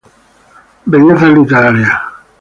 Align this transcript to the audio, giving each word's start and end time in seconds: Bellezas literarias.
Bellezas 0.91 1.29
literarias. 1.37 1.95